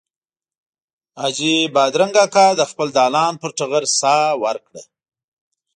حاجي 1.19 1.55
بادرنګ 1.75 2.15
اکا 2.25 2.47
د 2.59 2.61
خپل 2.71 2.87
دالان 2.97 3.33
پر 3.41 3.51
ټغر 3.57 3.83
ساه 3.99 4.27
ورکړه. 4.43 4.81